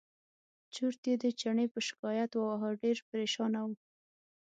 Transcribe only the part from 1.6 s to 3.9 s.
په شکایت وواهه ډېر پرېشانه و.